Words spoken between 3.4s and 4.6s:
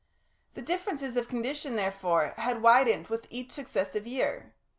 successive year.